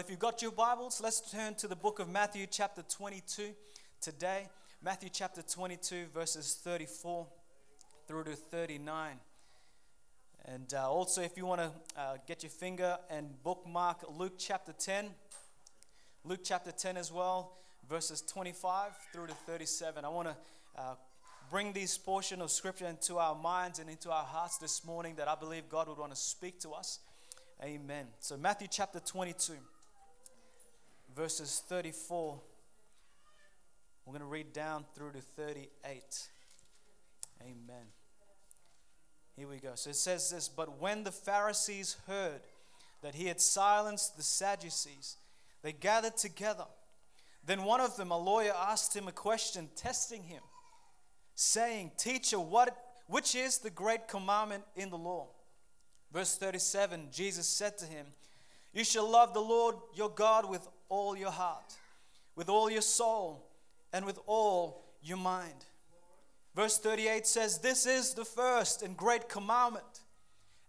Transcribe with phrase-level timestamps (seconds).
[0.00, 3.50] If you've got your Bibles, let's turn to the book of Matthew, chapter 22
[4.00, 4.48] today.
[4.82, 7.26] Matthew, chapter 22, verses 34
[8.08, 9.16] through to 39.
[10.46, 14.72] And uh, also, if you want to uh, get your finger and bookmark Luke chapter
[14.72, 15.10] 10,
[16.24, 20.02] Luke chapter 10 as well, verses 25 through to 37.
[20.02, 20.36] I want to
[20.78, 20.94] uh,
[21.50, 25.28] bring these portion of scripture into our minds and into our hearts this morning that
[25.28, 27.00] I believe God would want to speak to us.
[27.62, 28.06] Amen.
[28.20, 29.52] So, Matthew chapter 22
[31.14, 32.40] verses 34.
[34.04, 36.28] We're going to read down through to 38.
[37.42, 37.86] Amen.
[39.36, 39.72] Here we go.
[39.74, 42.40] So it says this But when the Pharisees heard
[43.02, 45.16] that he had silenced the Sadducees,
[45.62, 46.66] they gathered together.
[47.44, 50.42] Then one of them, a lawyer, asked him a question, testing him,
[51.34, 55.28] saying, Teacher, what, which is the great commandment in the law?
[56.12, 58.06] Verse 37 Jesus said to him,
[58.72, 61.74] You shall love the Lord your God with all your heart,
[62.36, 63.46] with all your soul,
[63.92, 65.64] and with all your mind.
[66.54, 70.00] Verse 38 says, This is the first and great commandment.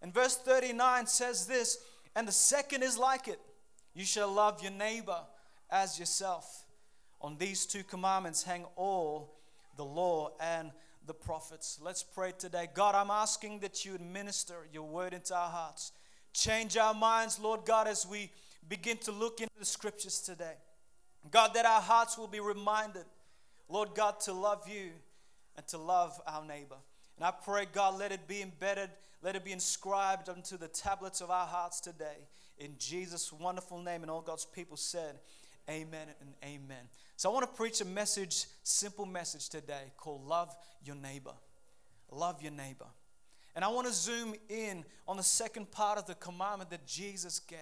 [0.01, 1.77] And verse 39 says this,
[2.15, 3.39] and the second is like it
[3.93, 5.19] you shall love your neighbor
[5.69, 6.65] as yourself.
[7.21, 9.35] On these two commandments hang all
[9.77, 10.71] the law and
[11.05, 11.79] the prophets.
[11.81, 12.67] Let's pray today.
[12.73, 15.91] God, I'm asking that you administer your word into our hearts.
[16.33, 18.31] Change our minds, Lord God, as we
[18.67, 20.53] begin to look into the scriptures today.
[21.29, 23.05] God, that our hearts will be reminded,
[23.69, 24.91] Lord God, to love you
[25.55, 26.77] and to love our neighbor.
[27.17, 28.89] And I pray, God, let it be embedded,
[29.21, 32.27] let it be inscribed onto the tablets of our hearts today.
[32.57, 35.19] In Jesus' wonderful name, and all God's people said,
[35.69, 36.89] Amen and amen.
[37.17, 41.33] So I want to preach a message, simple message today called Love Your Neighbor.
[42.11, 42.87] Love your neighbor.
[43.55, 47.39] And I want to zoom in on the second part of the commandment that Jesus
[47.39, 47.57] gave.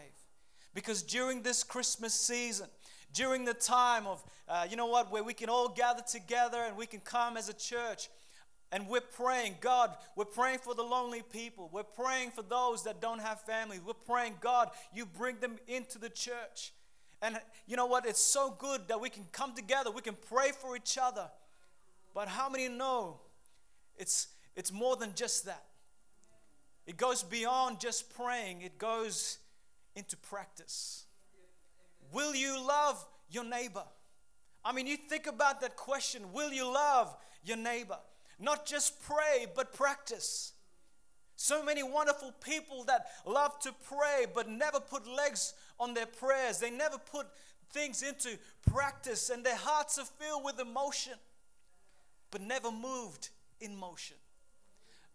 [0.73, 2.68] Because during this Christmas season,
[3.14, 6.78] during the time of, uh, you know what, where we can all gather together and
[6.78, 8.08] we can come as a church
[8.72, 11.69] and we're praying, God, we're praying for the lonely people.
[11.74, 13.81] We're praying for those that don't have families.
[13.86, 16.74] We're praying, God, you bring them into the church.
[17.22, 18.06] And you know what?
[18.06, 21.30] It's so good that we can come together, we can pray for each other.
[22.13, 23.19] But how many know
[23.97, 25.63] it's, it's more than just that?
[26.89, 29.38] It goes beyond just praying, it goes
[29.95, 31.05] into practice.
[32.11, 33.83] Will you love your neighbor?
[34.66, 38.00] I mean, you think about that question Will you love your neighbor?
[38.39, 40.53] Not just pray, but practice.
[41.35, 46.57] So many wonderful people that love to pray but never put legs on their prayers.
[46.57, 47.27] They never put
[47.71, 51.13] things into practice, and their hearts are filled with emotion
[52.31, 53.29] but never moved
[53.61, 54.17] in motion.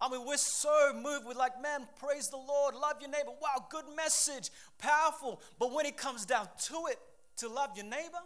[0.01, 1.27] I mean, we're so moved.
[1.27, 3.31] We're like, man, praise the Lord, love your neighbor.
[3.41, 5.41] Wow, good message, powerful.
[5.59, 6.99] But when it comes down to it,
[7.39, 8.23] to love your neighbor,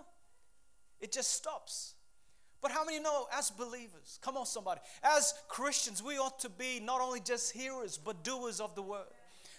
[1.00, 1.94] it just stops.
[2.60, 6.80] But how many know as believers, come on, somebody, as Christians, we ought to be
[6.80, 9.06] not only just hearers, but doers of the word.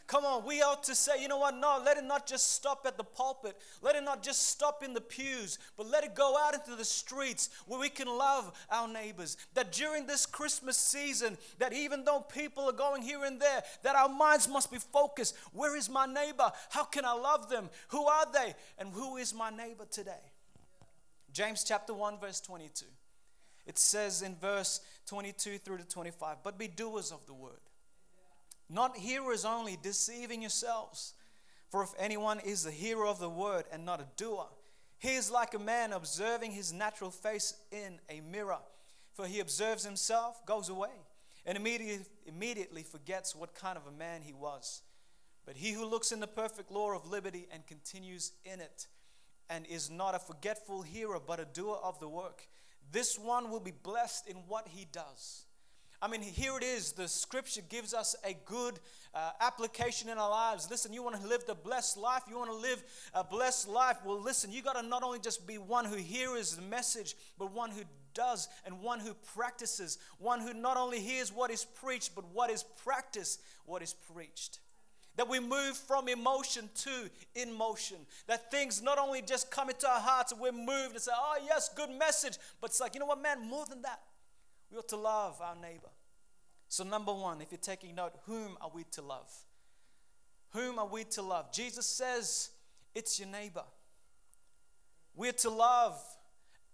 [0.10, 1.56] Come on, we ought to say, you know what?
[1.56, 3.56] No, let it not just stop at the pulpit.
[3.84, 6.84] Let it not just stop in the pews, but let it go out into the
[6.84, 9.38] streets where we can love our neighbors.
[9.54, 13.96] That during this Christmas season, that even though people are going here and there, that
[13.96, 15.38] our minds must be focused.
[15.54, 16.52] Where is my neighbor?
[16.72, 17.70] How can I love them?
[17.90, 18.56] Who are they?
[18.80, 20.32] And who is my neighbor today?
[21.32, 22.86] James chapter 1, verse 22.
[23.68, 27.69] It says in verse 22 through to 25, but be doers of the word
[28.70, 31.14] not hearers only, deceiving yourselves.
[31.70, 34.48] For if anyone is a hearer of the word and not a doer,
[34.98, 38.60] he is like a man observing his natural face in a mirror.
[39.14, 40.90] For he observes himself, goes away,
[41.46, 44.82] and immediately, immediately forgets what kind of a man he was.
[45.46, 48.88] But he who looks in the perfect law of liberty and continues in it,
[49.50, 52.48] and is not a forgetful hearer, but a doer of the work,
[52.92, 55.46] this one will be blessed in what he does.
[56.02, 56.94] I mean, here it is.
[56.94, 58.80] The scripture gives us a good
[59.14, 60.70] uh, application in our lives.
[60.70, 62.24] Listen, you want to live the blessed life?
[62.30, 62.82] You want to live
[63.14, 63.98] a blessed life?
[64.06, 67.52] Well, listen, you got to not only just be one who hears the message, but
[67.52, 67.82] one who
[68.14, 69.98] does and one who practices.
[70.20, 74.60] One who not only hears what is preached, but what is practiced, what is preached.
[75.18, 77.98] That we move from emotion to in motion.
[78.28, 81.40] That things not only just come into our hearts and we're moved and say, oh,
[81.46, 82.38] yes, good message.
[82.62, 84.00] But it's like, you know what, man, more than that.
[84.72, 85.90] We ought to love our neighbor.
[86.68, 89.32] So, number one, if you're taking note, whom are we to love?
[90.52, 91.52] Whom are we to love?
[91.52, 92.52] Jesus says
[92.94, 93.64] it's your neighbor.
[95.16, 96.00] We're to love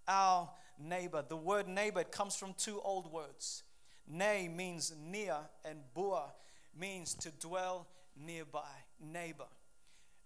[0.08, 0.50] our
[0.80, 1.24] neighbor.
[1.28, 3.64] The word neighbor comes from two old words.
[4.08, 6.34] Ne means near, and bua
[6.78, 8.60] means to dwell nearby,
[9.02, 9.48] neighbor.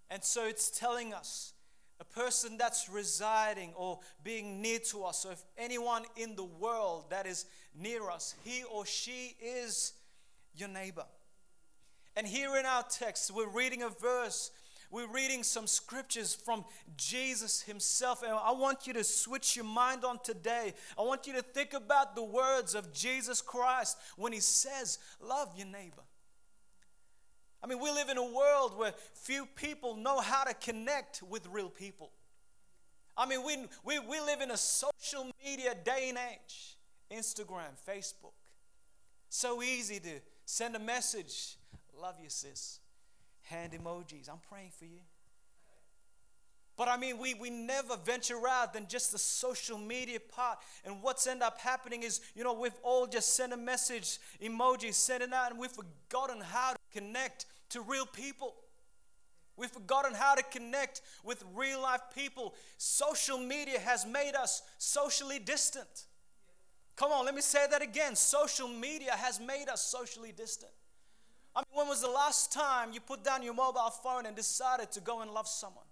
[0.09, 1.53] And so it's telling us
[1.99, 5.19] a person that's residing or being near to us.
[5.19, 7.45] So if anyone in the world that is
[7.77, 9.93] near us, he or she is
[10.55, 11.05] your neighbor.
[12.15, 14.51] And here in our text, we're reading a verse,
[14.91, 16.65] we're reading some scriptures from
[16.97, 18.23] Jesus himself.
[18.23, 20.73] And I want you to switch your mind on today.
[20.97, 25.53] I want you to think about the words of Jesus Christ when he says, Love
[25.55, 26.01] your neighbor.
[27.61, 31.45] I mean, we live in a world where few people know how to connect with
[31.47, 32.11] real people.
[33.17, 36.77] I mean, we, we, we live in a social media day and age
[37.11, 38.33] Instagram, Facebook.
[39.29, 41.57] So easy to send a message.
[41.99, 42.79] Love you, sis.
[43.43, 44.29] Hand emojis.
[44.29, 45.01] I'm praying for you.
[46.79, 50.59] But I mean, we, we never venture out than just the social media part.
[50.85, 54.93] And what's end up happening is, you know, we've all just sent a message, emojis,
[54.93, 58.55] sent it out, and we've forgotten how to connect to real people.
[59.57, 62.55] We've forgotten how to connect with real life people.
[62.77, 66.05] Social media has made us socially distant.
[66.95, 68.15] Come on, let me say that again.
[68.15, 70.71] Social media has made us socially distant.
[71.53, 74.93] I mean, when was the last time you put down your mobile phone and decided
[74.93, 75.83] to go and love someone?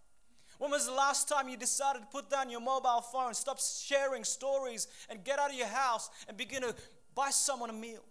[0.57, 4.24] When was the last time you decided to put down your mobile phone, stop sharing
[4.24, 6.74] stories, and get out of your house and begin to
[7.13, 8.04] buy someone a meal?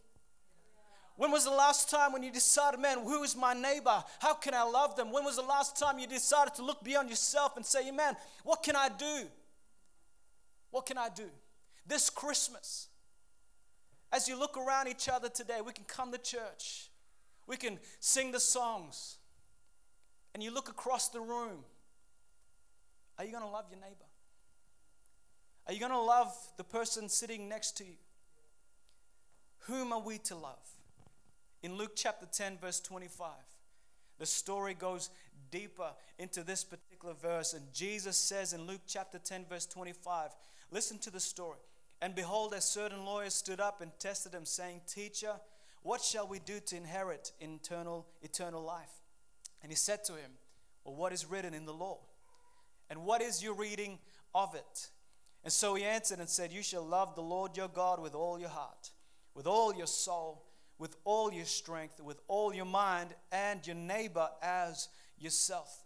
[1.16, 4.04] When was the last time when you decided, man, who is my neighbor?
[4.20, 5.10] How can I love them?
[5.10, 8.62] When was the last time you decided to look beyond yourself and say, man, what
[8.62, 9.26] can I do?
[10.70, 11.24] What can I do?
[11.86, 12.88] This Christmas,
[14.12, 16.90] as you look around each other today, we can come to church,
[17.46, 19.16] we can sing the songs,
[20.34, 21.64] and you look across the room.
[23.18, 24.04] Are you going to love your neighbor?
[25.66, 27.96] Are you going to love the person sitting next to you?
[29.60, 30.58] Whom are we to love?
[31.62, 33.30] In Luke chapter 10, verse 25,
[34.18, 35.10] the story goes
[35.50, 37.54] deeper into this particular verse.
[37.54, 40.30] And Jesus says in Luke chapter 10, verse 25,
[40.70, 41.58] listen to the story.
[42.00, 45.32] And behold, a certain lawyer stood up and tested him, saying, Teacher,
[45.82, 49.00] what shall we do to inherit eternal, eternal life?
[49.62, 50.32] And he said to him,
[50.84, 52.00] Well, what is written in the law?
[52.90, 53.98] And what is your reading
[54.34, 54.88] of it?
[55.44, 58.38] And so he answered and said, You shall love the Lord your God with all
[58.38, 58.90] your heart,
[59.34, 60.44] with all your soul,
[60.78, 64.88] with all your strength, with all your mind, and your neighbor as
[65.18, 65.84] yourself.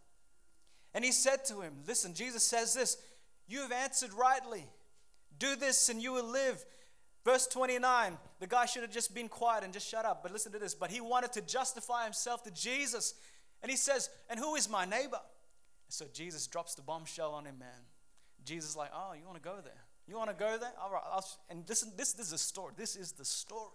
[0.94, 2.96] And he said to him, Listen, Jesus says this,
[3.50, 4.64] you have answered rightly.
[5.40, 6.64] Do this and you will live.
[7.24, 10.52] Verse 29, the guy should have just been quiet and just shut up, but listen
[10.52, 10.74] to this.
[10.74, 13.14] But he wanted to justify himself to Jesus.
[13.60, 15.20] And he says, And who is my neighbor?
[15.90, 17.68] So Jesus drops the bombshell on him, man.
[18.44, 19.84] Jesus is like, Oh, you want to go there?
[20.06, 20.72] You want to go there?
[20.82, 21.02] All right.
[21.12, 22.72] I'll, and listen, this, this is a story.
[22.76, 23.70] This is the story.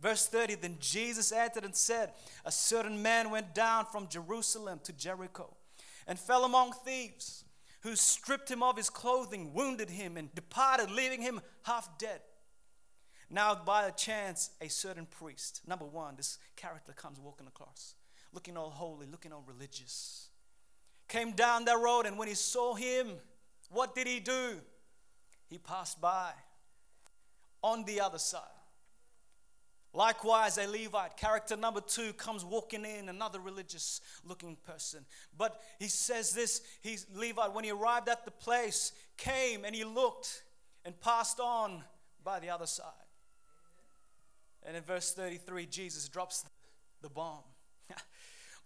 [0.00, 2.12] Verse 30 Then Jesus answered and said,
[2.44, 5.54] A certain man went down from Jerusalem to Jericho
[6.06, 7.44] and fell among thieves,
[7.82, 12.20] who stripped him of his clothing, wounded him, and departed, leaving him half dead.
[13.30, 17.94] Now, by a chance, a certain priest, number one, this character comes walking across,
[18.32, 20.30] looking all holy, looking all religious,
[21.08, 23.08] came down that road, and when he saw him,
[23.70, 24.60] what did he do?
[25.48, 26.32] He passed by
[27.62, 28.42] on the other side.
[29.94, 35.04] Likewise, a Levite, character number two, comes walking in, another religious looking person.
[35.36, 39.84] But he says this he's Levite, when he arrived at the place, came and he
[39.84, 40.42] looked
[40.84, 41.82] and passed on
[42.22, 42.92] by the other side.
[44.62, 46.44] And in verse 33, Jesus drops
[47.00, 47.42] the bomb.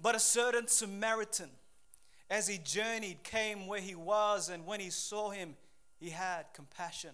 [0.01, 1.51] but a certain Samaritan,
[2.33, 5.55] as he journeyed, came where he was, and when he saw him,
[6.01, 7.11] he had compassion.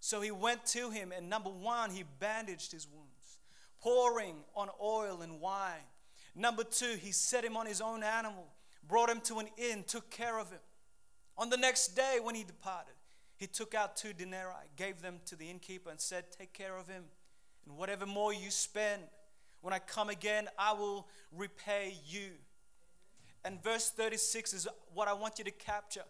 [0.00, 3.38] So he went to him, and number one, he bandaged his wounds,
[3.80, 5.86] pouring on oil and wine.
[6.34, 8.48] Number two, he set him on his own animal,
[8.88, 10.58] brought him to an inn, took care of him.
[11.38, 12.94] On the next day, when he departed,
[13.36, 16.88] he took out two denarii, gave them to the innkeeper, and said, Take care of
[16.88, 17.04] him,
[17.68, 19.02] and whatever more you spend,
[19.60, 22.32] when I come again, I will repay you.
[23.44, 26.04] And verse 36 is what I want you to capture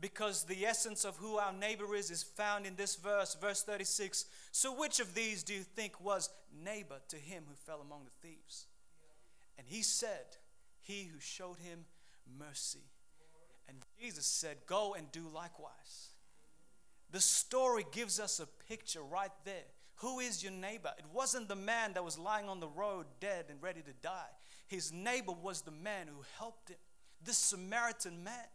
[0.00, 4.24] because the essence of who our neighbor is is found in this verse, verse 36.
[4.50, 6.28] So, which of these do you think was
[6.64, 8.66] neighbor to him who fell among the thieves?
[9.56, 10.36] And he said,
[10.80, 11.84] He who showed him
[12.38, 12.82] mercy.
[13.68, 16.10] And Jesus said, Go and do likewise.
[17.12, 19.68] The story gives us a picture right there.
[19.96, 20.90] Who is your neighbor?
[20.98, 24.30] It wasn't the man that was lying on the road dead and ready to die.
[24.66, 26.76] His neighbor was the man who helped him,
[27.22, 28.48] this Samaritan man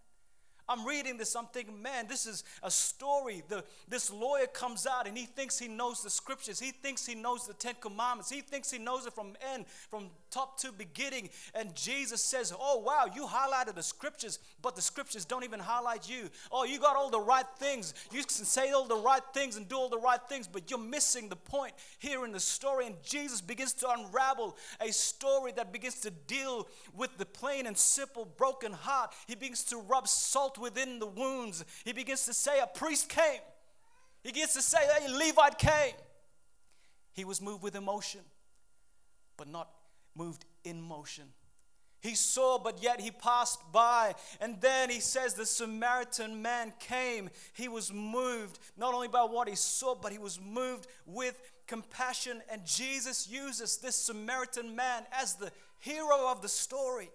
[0.69, 3.43] I'm reading this, I'm thinking, man, this is a story.
[3.47, 6.59] The, this lawyer comes out and he thinks he knows the scriptures.
[6.59, 8.29] He thinks he knows the Ten Commandments.
[8.29, 11.29] He thinks he knows it from end, from top to beginning.
[11.55, 16.09] And Jesus says, Oh, wow, you highlighted the scriptures, but the scriptures don't even highlight
[16.09, 16.29] you.
[16.51, 17.93] Oh, you got all the right things.
[18.11, 20.79] You can say all the right things and do all the right things, but you're
[20.79, 22.87] missing the point here in the story.
[22.87, 27.77] And Jesus begins to unravel a story that begins to deal with the plain and
[27.77, 29.13] simple broken heart.
[29.27, 31.63] He begins to rub salt within the wounds.
[31.85, 33.41] He begins to say, A priest came.
[34.23, 35.95] He begins to say, A Levite came.
[37.13, 38.21] He was moved with emotion,
[39.37, 39.69] but not
[40.15, 41.25] moved in motion.
[41.99, 44.13] He saw, but yet he passed by.
[44.39, 47.29] And then he says, The Samaritan man came.
[47.53, 52.41] He was moved not only by what he saw, but he was moved with compassion.
[52.51, 57.09] And Jesus uses this Samaritan man as the hero of the story.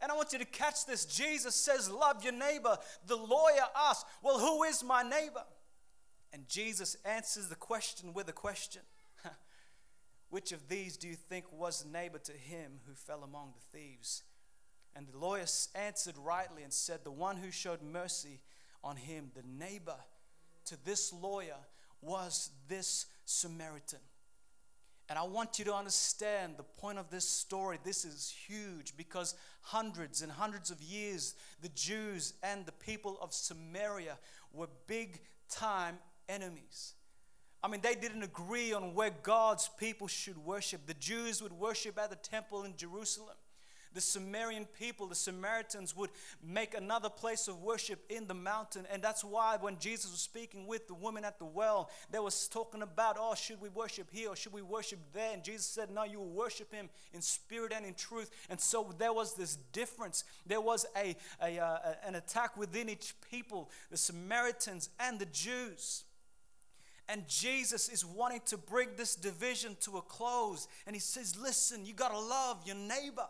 [0.00, 1.04] And I want you to catch this.
[1.04, 2.78] Jesus says, Love your neighbor.
[3.06, 5.44] The lawyer asks, Well, who is my neighbor?
[6.32, 8.82] And Jesus answers the question with a question
[10.30, 14.22] Which of these do you think was neighbor to him who fell among the thieves?
[14.94, 18.40] And the lawyer answered rightly and said, The one who showed mercy
[18.84, 19.96] on him, the neighbor
[20.66, 21.56] to this lawyer,
[22.00, 24.00] was this Samaritan.
[25.08, 27.78] And I want you to understand the point of this story.
[27.82, 33.32] This is huge because hundreds and hundreds of years, the Jews and the people of
[33.32, 34.18] Samaria
[34.52, 35.98] were big time
[36.28, 36.94] enemies.
[37.62, 40.86] I mean, they didn't agree on where God's people should worship.
[40.86, 43.36] The Jews would worship at the temple in Jerusalem
[43.98, 48.86] the Sumerian people, the Samaritans, would make another place of worship in the mountain.
[48.92, 52.46] And that's why when Jesus was speaking with the woman at the well, they was
[52.46, 55.34] talking about, oh, should we worship here or should we worship there?
[55.34, 58.30] And Jesus said, no, you will worship him in spirit and in truth.
[58.48, 60.22] And so there was this difference.
[60.46, 66.04] There was a, a, uh, an attack within each people, the Samaritans and the Jews.
[67.08, 70.68] And Jesus is wanting to bring this division to a close.
[70.86, 73.26] And he says, Listen, you got to love your neighbor.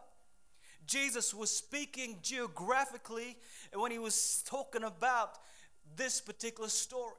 [0.89, 3.37] Jesus was speaking geographically
[3.75, 5.39] when he was talking about
[5.97, 7.15] this particular story.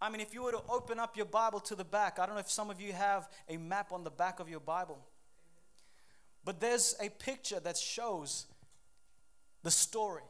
[0.00, 2.36] I mean, if you were to open up your Bible to the back, I don't
[2.36, 4.98] know if some of you have a map on the back of your Bible,
[6.44, 8.46] but there's a picture that shows
[9.64, 10.22] the story.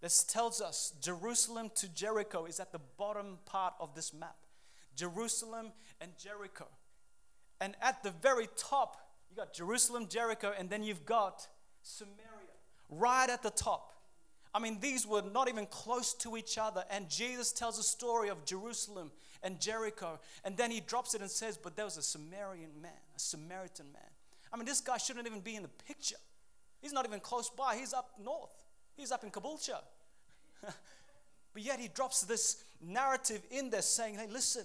[0.00, 4.36] This tells us Jerusalem to Jericho is at the bottom part of this map.
[4.96, 6.66] Jerusalem and Jericho.
[7.60, 11.46] And at the very top, you got Jerusalem, Jericho, and then you've got
[11.82, 12.16] Samaria
[12.88, 13.92] right at the top.
[14.52, 16.84] I mean, these were not even close to each other.
[16.90, 20.18] And Jesus tells a story of Jerusalem and Jericho.
[20.44, 23.86] And then he drops it and says, But there was a Samaritan man, a Samaritan
[23.92, 24.02] man.
[24.52, 26.16] I mean, this guy shouldn't even be in the picture.
[26.82, 27.76] He's not even close by.
[27.76, 28.64] He's up north,
[28.96, 29.82] he's up in Caboolture.
[30.62, 34.64] but yet he drops this narrative in there saying, Hey, listen,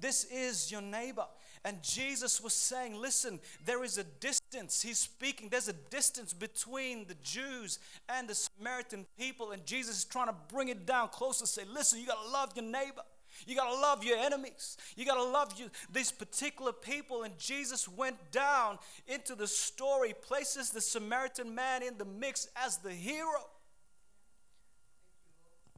[0.00, 1.26] this is your neighbor.
[1.64, 4.82] And Jesus was saying, Listen, there is a distance.
[4.82, 9.52] He's speaking, there's a distance between the Jews and the Samaritan people.
[9.52, 12.52] And Jesus is trying to bring it down closer, say, Listen, you got to love
[12.54, 13.02] your neighbor.
[13.46, 14.76] You got to love your enemies.
[14.96, 17.22] You got to love you, these particular people.
[17.22, 22.78] And Jesus went down into the story, places the Samaritan man in the mix as
[22.78, 23.46] the hero.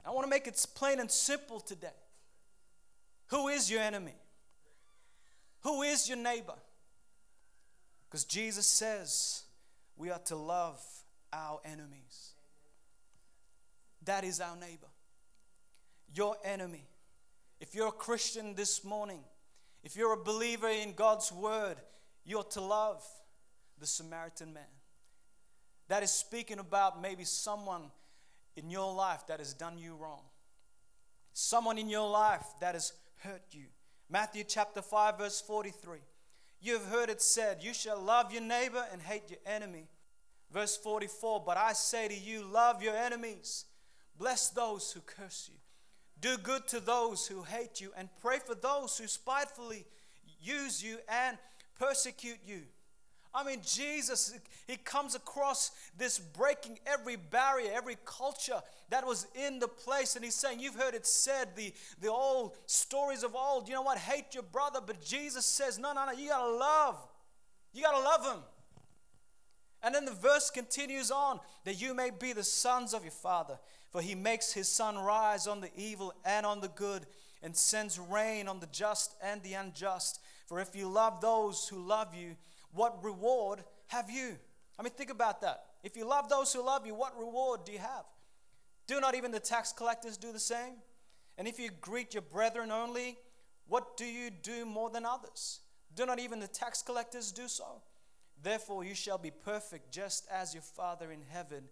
[0.05, 1.89] I want to make it plain and simple today.
[3.27, 4.15] Who is your enemy?
[5.61, 6.55] Who is your neighbor?
[8.09, 9.43] Because Jesus says
[9.95, 10.81] we are to love
[11.31, 12.33] our enemies.
[14.05, 14.87] That is our neighbor.
[16.13, 16.87] Your enemy.
[17.59, 19.19] If you're a Christian this morning,
[19.83, 21.75] if you're a believer in God's word,
[22.25, 23.03] you're to love
[23.79, 24.63] the Samaritan man.
[25.87, 27.91] That is speaking about maybe someone
[28.55, 30.23] in your life that has done you wrong,
[31.33, 33.65] someone in your life that has hurt you
[34.11, 35.99] Matthew chapter 5, verse 43.
[36.59, 39.87] You have heard it said, You shall love your neighbor and hate your enemy.
[40.51, 43.63] Verse 44, But I say to you, love your enemies,
[44.17, 45.57] bless those who curse you,
[46.19, 49.85] do good to those who hate you, and pray for those who spitefully
[50.41, 51.37] use you and
[51.79, 52.63] persecute you.
[53.33, 54.33] I mean, Jesus,
[54.67, 60.15] he comes across this breaking every barrier, every culture that was in the place.
[60.15, 63.81] And he's saying, You've heard it said, the, the old stories of old, you know
[63.81, 64.79] what, hate your brother.
[64.85, 66.97] But Jesus says, No, no, no, you got to love.
[67.73, 68.43] You got to love him.
[69.83, 73.57] And then the verse continues on that you may be the sons of your father,
[73.91, 77.05] for he makes his sun rise on the evil and on the good,
[77.41, 80.19] and sends rain on the just and the unjust.
[80.45, 82.35] For if you love those who love you,
[82.73, 84.37] what reward have you?
[84.79, 85.63] I mean, think about that.
[85.83, 88.05] If you love those who love you, what reward do you have?
[88.87, 90.73] Do not even the tax collectors do the same?
[91.37, 93.17] And if you greet your brethren only,
[93.67, 95.59] what do you do more than others?
[95.95, 97.81] Do not even the tax collectors do so?
[98.41, 101.65] Therefore, you shall be perfect just as your Father in heaven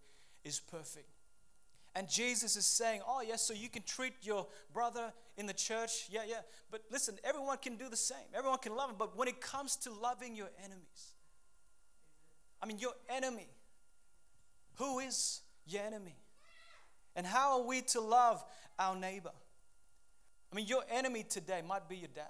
[0.44, 1.08] is perfect.
[1.96, 6.08] And Jesus is saying, Oh, yes, so you can treat your brother in the church.
[6.10, 6.42] Yeah, yeah.
[6.70, 8.18] But listen, everyone can do the same.
[8.34, 8.96] Everyone can love him.
[8.98, 11.14] But when it comes to loving your enemies,
[12.62, 13.48] I mean, your enemy,
[14.76, 16.16] who is your enemy?
[17.16, 18.44] And how are we to love
[18.78, 19.32] our neighbor?
[20.52, 22.26] I mean, your enemy today might be your dad.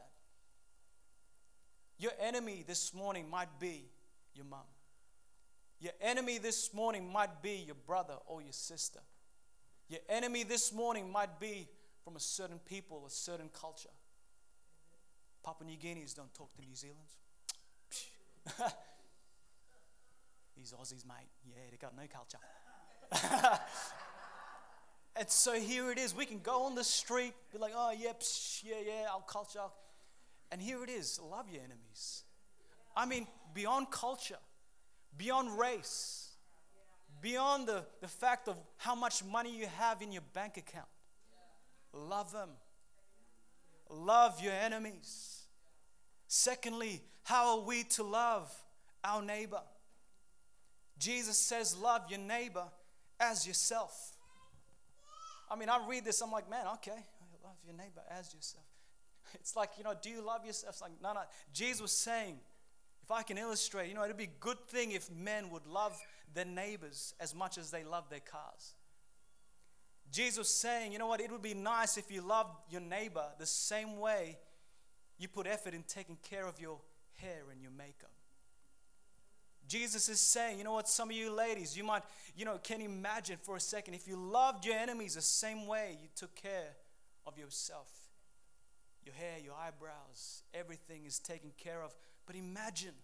[1.98, 3.90] Your enemy this morning might be
[4.34, 4.60] your mom.
[5.80, 9.00] Your enemy this morning might be your brother or your sister.
[9.90, 11.68] Your enemy this morning might be
[12.04, 13.90] from a certain people, a certain culture.
[15.44, 17.18] Papua New Guineans don't talk to New Zealanders.
[20.56, 22.38] These Aussies, mate, yeah, they got no culture.
[25.16, 26.16] and so here it is.
[26.16, 29.60] We can go on the street, be like, oh, yeah, psh, yeah, yeah, our culture.
[30.52, 32.24] And here it is love your enemies.
[32.96, 34.40] I mean, beyond culture,
[35.18, 36.29] beyond race,
[37.22, 40.88] beyond the, the fact of how much money you have in your bank account.
[41.94, 42.50] Love them.
[43.90, 45.44] Love your enemies.
[46.28, 48.54] Secondly, how are we to love
[49.04, 49.62] our neighbor?
[51.00, 52.66] Jesus says, Love your neighbor
[53.20, 54.16] as yourself.
[55.50, 56.92] I mean, I read this, I'm like, man, okay,
[57.44, 58.66] love your neighbor as yourself.
[59.36, 60.74] It's like, you know, do you love yourself?
[60.74, 61.22] It's like, no, no.
[61.54, 62.40] Jesus was saying,
[63.04, 66.00] if I can illustrate, you know, it'd be a good thing if men would love
[66.34, 68.74] their neighbors as much as they love their cars.
[70.12, 73.46] Jesus saying, you know what, it would be nice if you loved your neighbor the
[73.46, 74.38] same way
[75.18, 76.80] you put effort in taking care of your
[77.16, 78.12] hair and your makeup.
[79.68, 82.02] Jesus is saying, you know what, some of you ladies, you might,
[82.36, 85.98] you know, can imagine for a second if you loved your enemies the same way
[86.02, 86.76] you took care
[87.28, 87.88] of yourself.
[89.06, 91.94] Your hair, your eyebrows, everything is taken care of.
[92.26, 92.96] But imagine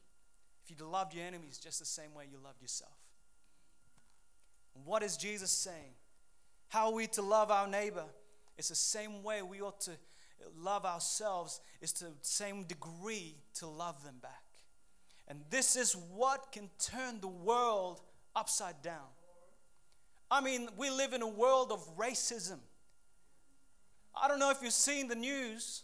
[0.64, 2.98] if you loved your enemies just the same way you loved yourself.
[4.84, 5.94] What is Jesus saying?
[6.70, 8.06] How are we to love our neighbor?
[8.58, 9.92] It's the same way we ought to
[10.58, 14.44] love ourselves, it's the same degree to love them back.
[15.28, 18.02] And this is what can turn the world
[18.36, 19.08] upside down.
[20.30, 22.60] I mean, we live in a world of racism.
[24.16, 25.84] I don't know if you've seen the news,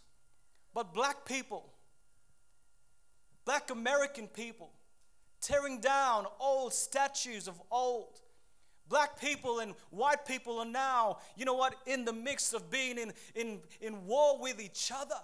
[0.74, 1.74] but black people,
[3.46, 4.72] black American people,
[5.42, 8.21] tearing down old statues of old.
[8.92, 12.98] Black people and white people are now, you know what, in the mix of being
[12.98, 15.16] in, in, in war with each other.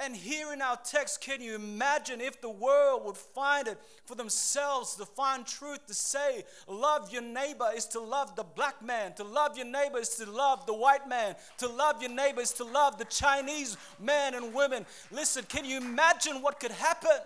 [0.00, 4.16] And here in our text, can you imagine if the world would find it for
[4.16, 9.12] themselves to find truth to say, love your neighbor is to love the black man,
[9.14, 12.52] to love your neighbor is to love the white man, to love your neighbor is
[12.54, 14.84] to love the Chinese men and women.
[15.12, 17.20] Listen, can you imagine what could happen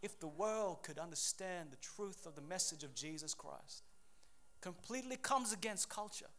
[0.00, 3.82] if the world could understand the truth of the message of Jesus Christ?
[4.64, 6.30] Completely comes against culture.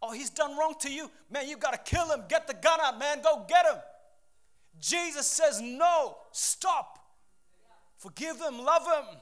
[0.00, 1.10] Oh, he's done wrong to you.
[1.32, 2.22] Man, you got to kill him.
[2.28, 3.20] Get the gun out, man.
[3.20, 3.74] Go get him.
[4.78, 7.00] Jesus says, No, stop.
[7.96, 9.16] Forgive him, love him.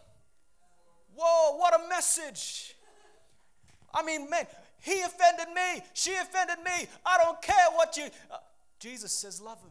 [1.15, 2.77] Whoa, what a message.
[3.95, 4.45] I mean, man,
[4.83, 5.83] he offended me.
[5.95, 6.87] She offended me.
[7.07, 8.05] I don't care what you.
[8.31, 8.37] Uh,
[8.79, 9.71] Jesus says, Love him.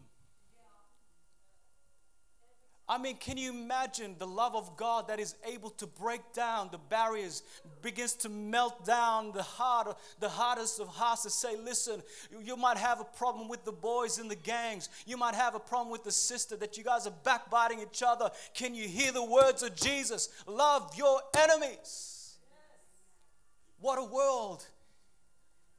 [2.90, 6.70] I mean, can you imagine the love of God that is able to break down
[6.72, 7.44] the barriers,
[7.84, 12.02] begins to melt down the heart, the hardest of hearts to say, listen,
[12.44, 14.90] you might have a problem with the boys in the gangs.
[15.06, 18.32] You might have a problem with the sister that you guys are backbiting each other.
[18.56, 20.30] Can you hear the words of Jesus?
[20.48, 22.38] Love your enemies.
[23.80, 24.66] What a world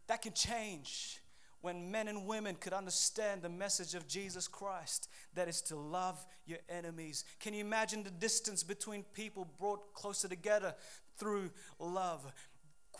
[0.07, 1.19] that can change
[1.61, 6.25] when men and women could understand the message of Jesus Christ that is to love
[6.46, 7.25] your enemies.
[7.38, 10.75] Can you imagine the distance between people brought closer together
[11.18, 12.25] through love?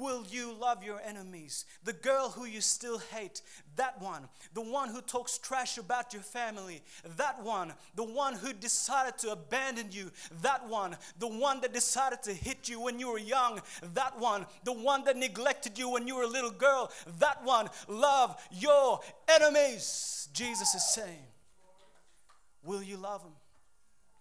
[0.01, 1.67] Will you love your enemies?
[1.85, 3.43] The girl who you still hate,
[3.77, 4.23] that one.
[4.55, 6.81] The one who talks trash about your family,
[7.19, 7.75] that one.
[7.97, 10.11] The one who decided to abandon you,
[10.41, 10.97] that one.
[11.19, 13.61] The one that decided to hit you when you were young,
[13.93, 14.47] that one.
[14.65, 17.69] The one that neglected you when you were a little girl, that one.
[17.87, 21.27] Love your enemies, Jesus is saying.
[22.63, 23.35] Will you love them?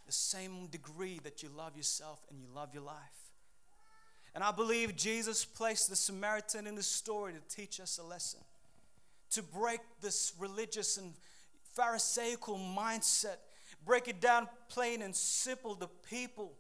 [0.07, 3.18] The same degree that you love yourself and you love your life.
[4.35, 8.39] And I believe Jesus placed the Samaritan in the story to teach us a lesson,
[9.31, 11.13] to break this religious and
[11.75, 13.37] Pharisaical mindset,
[13.85, 15.75] break it down plain and simple.
[15.75, 16.53] The people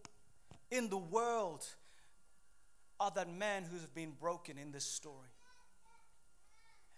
[0.71, 1.65] in the world
[2.99, 5.29] are that man who's been broken in this story.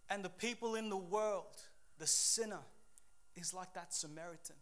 [0.09, 1.61] And the people in the world,
[1.97, 2.59] the sinner,
[3.35, 4.57] is like that Samaritan.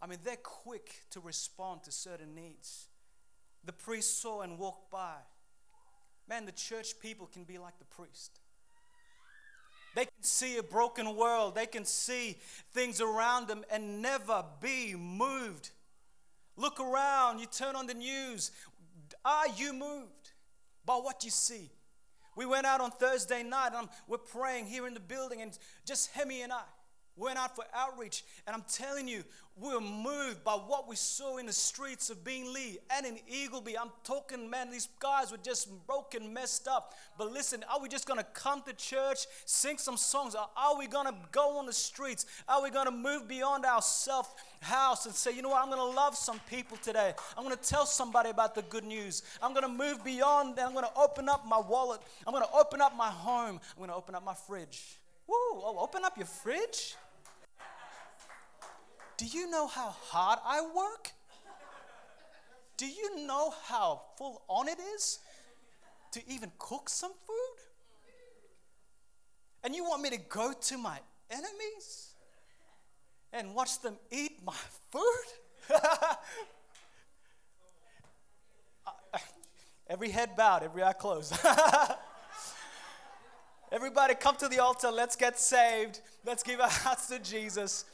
[0.00, 2.88] I mean, they're quick to respond to certain needs.
[3.64, 5.14] The priest saw and walked by.
[6.32, 8.40] Man, the church people can be like the priest.
[9.94, 12.38] They can see a broken world, they can see
[12.72, 15.68] things around them and never be moved.
[16.56, 18.50] Look around, you turn on the news.
[19.26, 20.30] Are you moved
[20.86, 21.68] by what you see?
[22.34, 26.12] We went out on Thursday night and we're praying here in the building, and just
[26.12, 26.62] Hemi and I
[27.16, 28.24] went out for outreach.
[28.46, 29.24] And I'm telling you,
[29.60, 33.74] we were moved by what we saw in the streets of Beenleigh and in Eagleby.
[33.78, 36.94] I'm talking, man, these guys were just broken, messed up.
[37.18, 40.34] But listen, are we just to come to church, sing some songs?
[40.34, 42.24] Or are we to go on the streets?
[42.48, 45.84] Are we to move beyond our self house and say, you know what, I'm to
[45.84, 47.12] love some people today.
[47.36, 49.22] I'm to tell somebody about the good news.
[49.42, 50.58] I'm to move beyond.
[50.58, 52.00] I'm to open up my wallet.
[52.26, 53.60] I'm to open up my home.
[53.78, 54.98] I'm to open up my fridge.
[55.26, 56.96] Woo, oh, open up your fridge.
[59.22, 61.12] Do you know how hard I work?
[62.76, 65.20] Do you know how full on it is
[66.10, 67.62] to even cook some food?
[69.62, 70.98] And you want me to go to my
[71.30, 72.14] enemies
[73.32, 74.56] and watch them eat my
[74.90, 75.04] food?
[79.88, 81.32] every head bowed, every eye closed.
[83.70, 84.90] Everybody come to the altar.
[84.90, 86.00] Let's get saved.
[86.26, 87.86] Let's give our hearts to Jesus.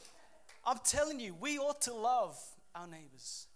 [0.69, 2.37] I'm telling you, we ought to love
[2.75, 3.47] our neighbors,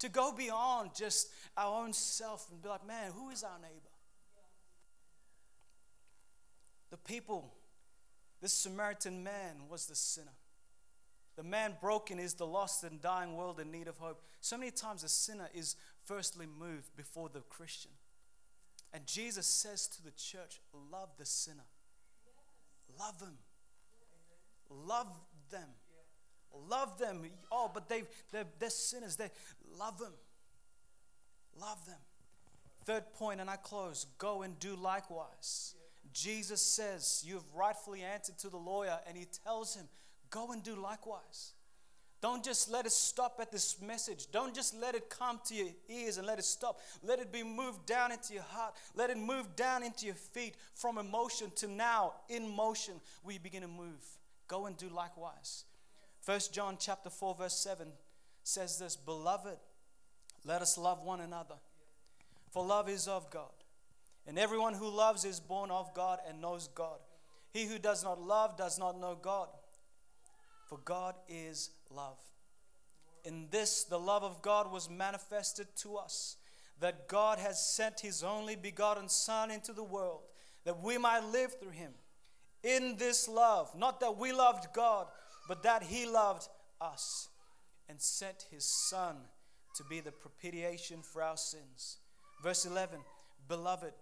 [0.00, 3.94] to go beyond just our own self and be like, man, who is our neighbor?
[6.90, 7.54] The people,
[8.42, 10.32] this Samaritan man was the sinner.
[11.36, 14.20] The man broken is the lost and dying world in need of hope.
[14.40, 17.92] So many times the sinner is firstly moved before the Christian.
[18.92, 20.60] And Jesus says to the church,
[20.90, 21.68] Love the sinner.
[22.98, 23.38] Love them.
[24.68, 25.06] Love
[25.52, 25.68] them.
[26.68, 27.22] Love them.
[27.50, 29.16] Oh, but they've, they're, they're sinners.
[29.16, 29.30] They
[29.78, 30.12] love them.
[31.60, 31.98] Love them.
[32.84, 35.74] Third point, and I close go and do likewise.
[36.12, 39.86] Jesus says, You have rightfully answered to the lawyer, and he tells him,
[40.30, 41.52] Go and do likewise.
[42.20, 44.30] Don't just let it stop at this message.
[44.30, 46.78] Don't just let it come to your ears and let it stop.
[47.02, 48.74] Let it be moved down into your heart.
[48.94, 53.62] Let it move down into your feet from emotion to now in motion we begin
[53.62, 54.04] to move.
[54.48, 55.64] Go and do likewise.
[56.20, 57.92] First John chapter 4 verse 7
[58.42, 59.58] says this, "Beloved,
[60.44, 61.56] let us love one another.
[62.50, 63.52] For love is of God.
[64.26, 67.00] And everyone who loves is born of God and knows God.
[67.52, 69.48] He who does not love does not know God,
[70.66, 72.18] for God is love.
[73.24, 76.36] In this, the love of God was manifested to us,
[76.78, 80.22] that God has sent his only begotten Son into the world,
[80.64, 81.92] that we might live through him.
[82.62, 85.08] In this love, not that we loved God,
[85.50, 86.46] but that he loved
[86.80, 87.28] us
[87.88, 89.16] and sent his Son
[89.74, 91.96] to be the propitiation for our sins.
[92.40, 93.00] Verse 11
[93.48, 93.92] Beloved,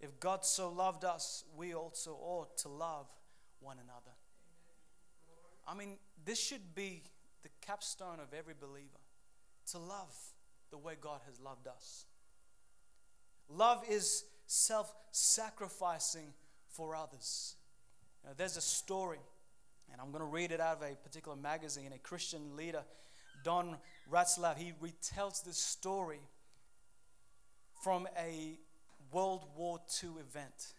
[0.00, 3.06] if God so loved us, we also ought to love
[3.60, 4.10] one another.
[5.68, 7.04] I mean, this should be
[7.44, 8.88] the capstone of every believer
[9.70, 10.16] to love
[10.72, 12.06] the way God has loved us.
[13.48, 16.32] Love is self sacrificing
[16.70, 17.54] for others.
[18.24, 19.20] Now, there's a story,
[19.92, 21.92] and I'm going to read it out of a particular magazine.
[21.94, 22.82] A Christian leader,
[23.44, 23.76] Don
[24.10, 26.20] Ratzlaff, he retells this story
[27.82, 28.58] from a
[29.12, 30.74] World War II event.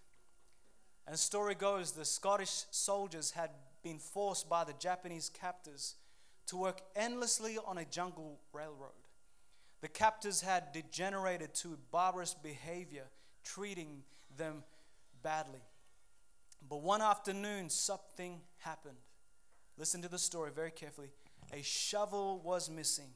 [1.06, 3.52] And the story goes the Scottish soldiers had
[3.84, 5.96] been forced by the Japanese captors
[6.48, 8.92] to work endlessly on a jungle railroad.
[9.82, 13.06] The captors had degenerated to barbarous behavior,
[13.44, 14.04] treating
[14.36, 14.64] them
[15.24, 15.62] badly.
[16.70, 18.98] But one afternoon, something happened.
[19.78, 21.10] Listen to the story very carefully.
[21.54, 23.10] A shovel was missing.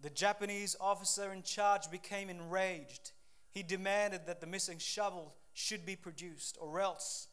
[0.00, 3.12] The Japanese officer in charge became enraged.
[3.50, 7.28] He demanded that the missing shovel should be produced, or else.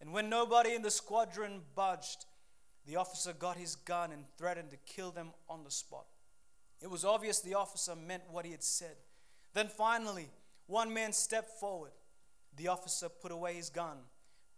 [0.00, 2.26] And when nobody in the squadron budged,
[2.86, 6.06] the officer got his gun and threatened to kill them on the spot.
[6.80, 8.96] It was obvious the officer meant what he had said.
[9.54, 10.28] Then finally,
[10.66, 11.92] one man stepped forward.
[12.56, 13.96] The officer put away his gun,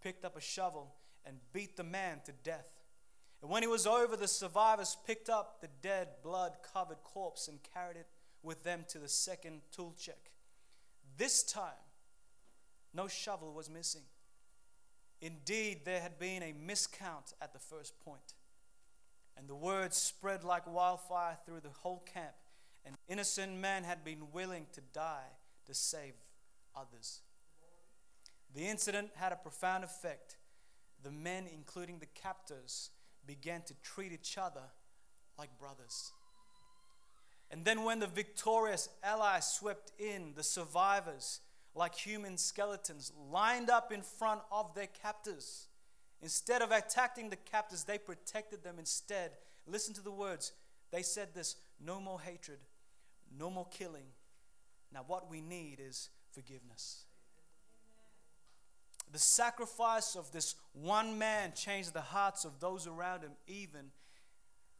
[0.03, 2.71] picked up a shovel, and beat the man to death.
[3.43, 7.59] And when he was over, the survivors picked up the dead, blood covered corpse and
[7.75, 8.07] carried it
[8.43, 10.31] with them to the second tool check.
[11.17, 11.85] This time,
[12.95, 14.03] no shovel was missing.
[15.21, 18.35] Indeed, there had been a miscount at the first point.
[19.37, 22.35] And the word spread like wildfire through the whole camp.
[22.85, 25.31] An innocent man had been willing to die
[25.67, 26.15] to save
[26.75, 27.21] others.
[28.55, 30.37] The incident had a profound effect.
[31.03, 32.91] The men, including the captors,
[33.27, 34.63] began to treat each other
[35.39, 36.13] like brothers.
[37.51, 41.41] And then, when the victorious allies swept in, the survivors,
[41.75, 45.69] like human skeletons, lined up in front of their captors.
[46.21, 49.33] Instead of attacking the captors, they protected them instead.
[49.67, 50.53] Listen to the words.
[50.91, 52.59] They said this no more hatred,
[53.39, 54.07] no more killing.
[54.93, 57.05] Now, what we need is forgiveness.
[59.13, 63.87] The sacrifice of this one man changed the hearts of those around him, even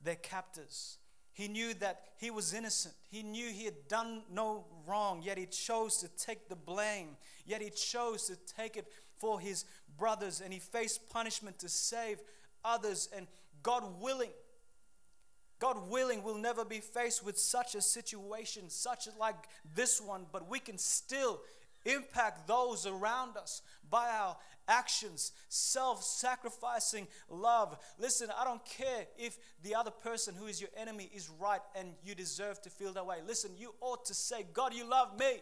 [0.03, 0.99] their captors.
[1.33, 2.95] He knew that he was innocent.
[3.11, 7.17] He knew he had done no wrong, yet he chose to take the blame.
[7.47, 9.65] Yet he chose to take it for his
[9.97, 12.19] brothers, and he faced punishment to save
[12.65, 13.09] others.
[13.17, 13.29] And
[13.63, 14.31] God willing,
[15.59, 19.37] God willing, we'll never be faced with such a situation, such as like
[19.75, 21.41] this one, but we can still
[21.85, 24.37] impact those around us by our
[24.69, 27.77] actions, self sacrificing love.
[27.99, 31.95] Listen, I don't care if the other person who is your enemy is right and
[32.05, 33.17] you deserve to feel that way.
[33.27, 35.41] Listen, you ought to say, God, you love me.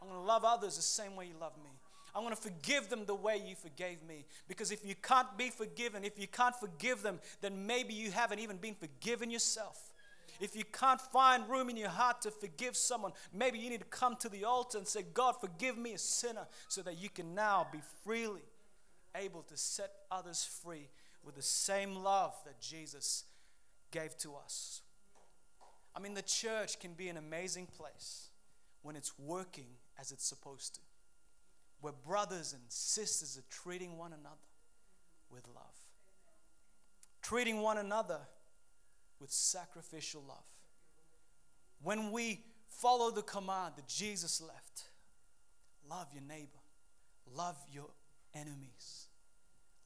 [0.00, 1.70] I'm going to love others the same way you love me.
[2.14, 4.24] I'm going to forgive them the way you forgave me.
[4.48, 8.38] Because if you can't be forgiven, if you can't forgive them, then maybe you haven't
[8.38, 9.92] even been forgiven yourself.
[10.40, 13.86] If you can't find room in your heart to forgive someone, maybe you need to
[13.86, 17.34] come to the altar and say, God, forgive me a sinner, so that you can
[17.34, 18.42] now be freely
[19.14, 20.88] able to set others free
[21.24, 23.24] with the same love that Jesus
[23.90, 24.82] gave to us.
[25.94, 28.28] I mean, the church can be an amazing place
[28.82, 29.66] when it's working
[29.98, 30.80] as it's supposed to,
[31.80, 34.36] where brothers and sisters are treating one another
[35.30, 35.64] with love,
[37.22, 38.20] treating one another
[39.20, 40.44] with sacrificial love.
[41.82, 44.84] When we follow the command that Jesus left
[45.88, 46.58] love your neighbor,
[47.32, 47.88] love your
[48.34, 49.06] enemies,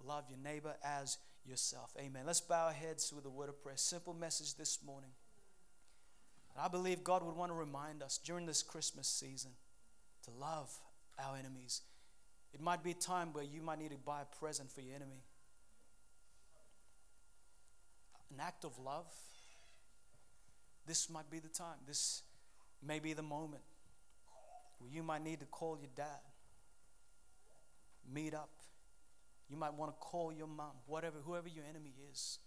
[0.03, 1.95] love your neighbor as yourself.
[1.99, 2.23] Amen.
[2.27, 3.77] Let's bow our heads with a word of prayer.
[3.77, 5.11] Simple message this morning.
[6.59, 9.53] I believe God would want to remind us during this Christmas season
[10.25, 10.71] to love
[11.19, 11.83] our enemies.
[12.53, 14.95] It might be a time where you might need to buy a present for your
[14.95, 15.23] enemy
[18.33, 19.11] an act of love,
[20.87, 21.77] this might be the time.
[21.87, 22.23] This
[22.83, 23.62] may be the moment
[24.79, 26.21] where you might need to call your dad,
[28.12, 28.51] meet up.
[29.49, 32.38] You might want to call your mom, whatever, whoever your enemy is,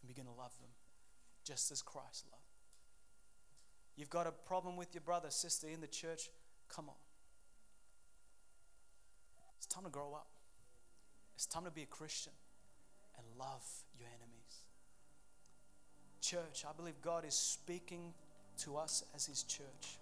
[0.00, 0.70] and begin to love them
[1.44, 2.42] just as Christ loved.
[3.96, 6.30] You've got a problem with your brother, sister in the church,
[6.68, 6.94] come on.
[9.58, 10.28] It's time to grow up.
[11.34, 12.32] It's time to be a Christian
[13.16, 13.64] and love
[13.98, 14.41] your enemies.
[16.22, 18.14] Church, I believe God is speaking
[18.58, 19.98] to us as His church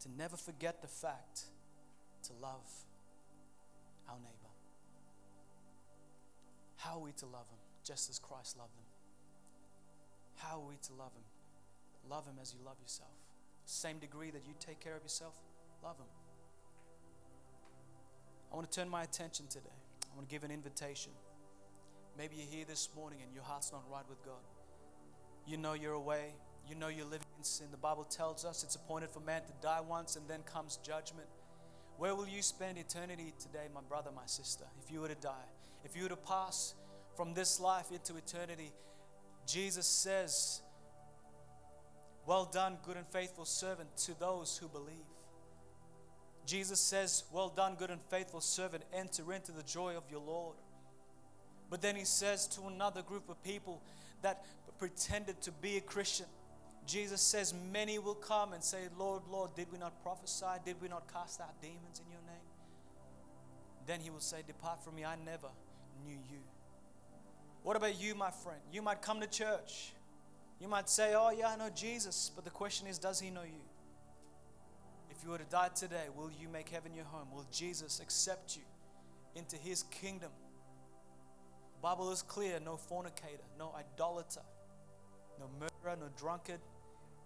[0.00, 1.42] to never forget the fact
[2.24, 2.68] to love
[4.08, 4.52] our neighbor.
[6.78, 7.58] How are we to love Him?
[7.84, 8.84] Just as Christ loved them.
[10.36, 12.10] How are we to love Him?
[12.10, 13.14] Love Him as you love yourself.
[13.64, 15.34] Same degree that you take care of yourself,
[15.84, 16.10] love Him.
[18.52, 19.78] I want to turn my attention today.
[20.12, 21.12] I want to give an invitation.
[22.18, 24.42] Maybe you're here this morning and your heart's not right with God.
[25.46, 26.34] You know you're away.
[26.68, 27.66] You know you're living in sin.
[27.70, 31.26] The Bible tells us it's appointed for man to die once and then comes judgment.
[31.98, 35.46] Where will you spend eternity today, my brother, my sister, if you were to die?
[35.84, 36.74] If you were to pass
[37.16, 38.72] from this life into eternity,
[39.46, 40.62] Jesus says,
[42.26, 45.06] Well done, good and faithful servant, to those who believe.
[46.46, 50.56] Jesus says, Well done, good and faithful servant, enter into the joy of your Lord.
[51.70, 53.82] But then he says to another group of people
[54.22, 54.44] that
[54.82, 56.26] pretended to be a Christian.
[56.88, 60.58] Jesus says, Many will come and say, Lord, Lord, did we not prophesy?
[60.64, 62.48] Did we not cast out demons in your name?
[63.86, 65.46] Then he will say, Depart from me, I never
[66.04, 66.40] knew you.
[67.62, 68.58] What about you, my friend?
[68.72, 69.92] You might come to church.
[70.60, 72.32] You might say, Oh, yeah, I know Jesus.
[72.34, 73.62] But the question is, does he know you?
[75.12, 77.28] If you were to die today, will you make heaven your home?
[77.32, 78.62] Will Jesus accept you
[79.36, 80.32] into his kingdom?
[81.76, 84.40] The Bible is clear no fornicator, no idolater,
[85.38, 86.60] no murderer, no drunkard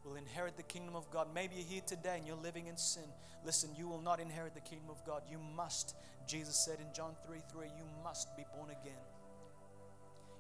[0.05, 1.29] will inherit the kingdom of God.
[1.35, 3.05] Maybe you're here today and you're living in sin.
[3.45, 5.23] Listen, you will not inherit the kingdom of God.
[5.31, 5.97] You must,
[6.29, 9.03] Jesus said in John 3 3, you must be born again.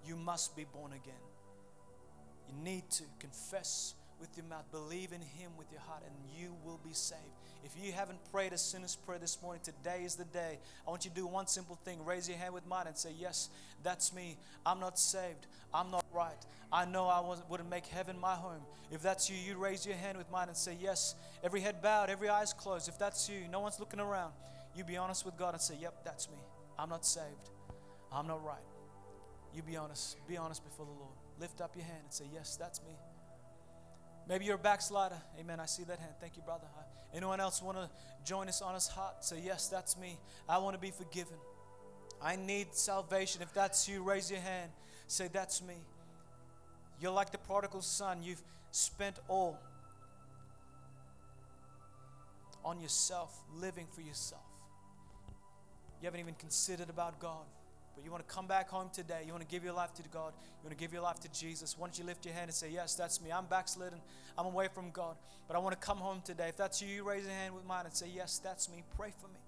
[0.04, 1.14] You must be born again.
[2.48, 6.54] You need to confess with your mouth, believe in Him with your heart, and you
[6.64, 7.20] will be saved.
[7.64, 10.58] If you haven't prayed a sinner's prayer this morning, today is the day.
[10.86, 13.10] I want you to do one simple thing raise your hand with mine and say,
[13.18, 13.48] Yes,
[13.82, 14.36] that's me.
[14.64, 15.46] I'm not saved.
[15.74, 16.46] I'm not right.
[16.72, 18.62] I know I wouldn't make heaven my home.
[18.92, 21.16] If that's you, you raise your hand with mine and say, Yes.
[21.42, 22.88] Every head bowed, every eyes closed.
[22.88, 24.32] If that's you, no one's looking around.
[24.76, 26.38] You be honest with God and say, Yep, that's me.
[26.78, 27.50] I'm not saved.
[28.12, 28.58] I'm not right.
[29.54, 30.16] You be honest.
[30.28, 31.16] Be honest before the Lord.
[31.40, 32.94] Lift up your hand and say, Yes, that's me.
[34.28, 35.16] Maybe you're a backslider.
[35.38, 35.60] Amen.
[35.60, 36.12] I see that hand.
[36.20, 36.66] Thank you, brother.
[36.76, 36.82] Uh,
[37.14, 37.88] anyone else want to
[38.24, 39.24] join us on his heart?
[39.24, 40.18] Say, Yes, that's me.
[40.48, 41.36] I want to be forgiven.
[42.20, 43.42] I need salvation.
[43.42, 44.70] If that's you, raise your hand.
[45.06, 45.74] Say, That's me.
[47.00, 48.22] You're like the prodigal son.
[48.22, 49.58] You've spent all
[52.64, 54.42] on yourself, living for yourself.
[56.00, 57.46] You haven't even considered about God.
[57.96, 59.22] But you want to come back home today.
[59.24, 60.34] You want to give your life to God.
[60.36, 61.78] You want to give your life to Jesus.
[61.78, 63.32] Why don't you lift your hand and say, Yes, that's me.
[63.32, 63.98] I'm backslidden.
[64.36, 65.16] I'm away from God.
[65.48, 66.48] But I want to come home today.
[66.50, 68.84] If that's you, you raise your hand with mine and say, Yes, that's me.
[68.96, 69.40] Pray for me.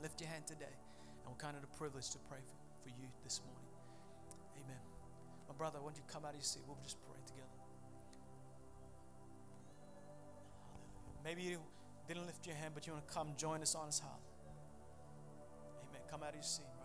[0.00, 0.72] Lift your hand today.
[1.24, 3.68] And we're kind of the privilege to pray for, for you this morning.
[4.64, 4.80] Amen.
[5.46, 6.62] My brother, why don't you come out of your seat?
[6.66, 7.46] We'll just pray together.
[11.22, 11.58] Maybe you
[12.08, 14.22] didn't lift your hand, but you want to come join us on his heart.
[15.90, 16.00] Amen.
[16.10, 16.75] Come out of your seat.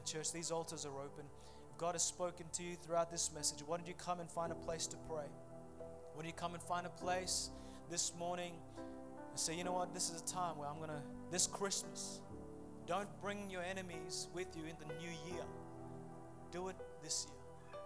[0.00, 0.32] Amen, church.
[0.32, 1.24] These altars are open.
[1.70, 4.50] If God has spoken to you throughout this message, why don't you come and find
[4.50, 5.26] a place to pray?
[6.14, 7.50] Why don't you come and find a place
[7.90, 8.54] this morning
[9.28, 12.20] and say, you know what, this is a time where I'm going to, this Christmas,
[12.86, 15.44] don't bring your enemies with you in the new year.
[16.50, 17.82] Do it this year.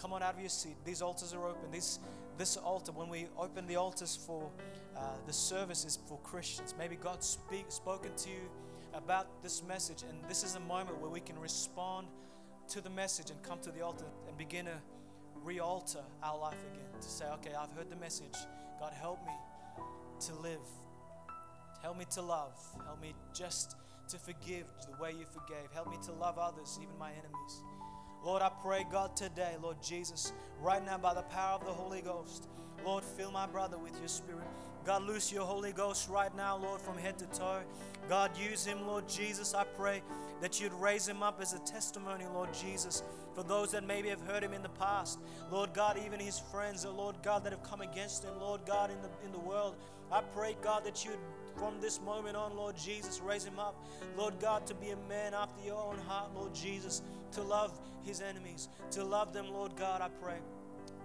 [0.00, 0.76] Come on out of your seat.
[0.84, 1.70] These altars are open.
[1.70, 1.98] This,
[2.38, 4.50] this altar, when we open the altars for
[4.96, 8.48] uh, the services for Christians, maybe God speak, spoken to you
[8.96, 10.02] about this message.
[10.08, 12.08] And this is a moment where we can respond
[12.68, 14.78] to the message and come to the altar and begin to
[15.44, 16.88] re alter our life again.
[17.00, 18.34] To say, okay, I've heard the message.
[18.80, 19.32] God, help me
[20.26, 20.66] to live.
[21.82, 22.58] Help me to love.
[22.84, 23.76] Help me just
[24.08, 25.70] to forgive the way you forgave.
[25.72, 27.62] Help me to love others, even my enemies.
[28.24, 32.02] Lord, I pray, God, today, Lord Jesus, right now by the power of the Holy
[32.02, 32.48] Ghost,
[32.84, 34.46] Lord, fill my brother with your spirit.
[34.86, 37.58] God, loose your Holy Ghost right now, Lord, from head to toe.
[38.08, 39.52] God, use him, Lord Jesus.
[39.52, 40.00] I pray
[40.40, 43.02] that you'd raise him up as a testimony, Lord Jesus,
[43.34, 45.18] for those that maybe have heard him in the past.
[45.50, 48.92] Lord God, even his friends, oh Lord God, that have come against him, Lord God,
[48.92, 49.74] in the, in the world.
[50.12, 51.18] I pray, God, that you'd
[51.56, 53.74] from this moment on, Lord Jesus, raise him up,
[54.16, 58.20] Lord God, to be a man after your own heart, Lord Jesus, to love his
[58.20, 60.38] enemies, to love them, Lord God, I pray.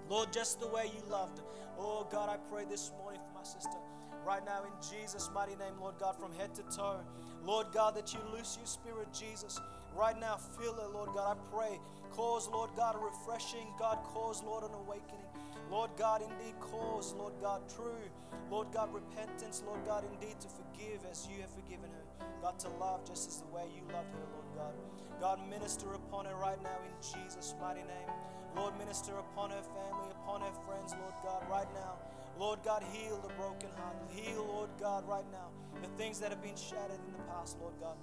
[0.07, 1.39] Lord, just the way you loved.
[1.79, 3.77] Oh God, I pray this morning my sister
[4.23, 6.99] right now in Jesus' mighty name, Lord God, from head to toe.
[7.43, 9.59] Lord God, that you loose your spirit, Jesus.
[9.97, 11.37] Right now, feel it, Lord God.
[11.37, 11.79] I pray.
[12.11, 13.65] Cause, Lord God, a refreshing.
[13.79, 15.25] God, cause, Lord, an awakening.
[15.71, 18.05] Lord God, indeed, cause, Lord God, true.
[18.51, 22.25] Lord God, repentance, Lord God, indeed, to forgive as you have forgiven her.
[22.43, 24.73] God, to love just as the way you loved her, Lord God.
[25.19, 28.09] God, minister upon her right now in Jesus' mighty name.
[28.55, 31.97] Lord, minister upon her family, upon her friends, Lord God, right now.
[32.41, 33.95] Lord God, heal the broken heart.
[34.09, 35.49] Heal, Lord God, right now.
[35.79, 37.95] The things that have been shattered in the past, Lord God.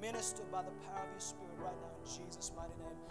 [0.00, 3.09] Minister by the power of your Spirit right now in Jesus' mighty name.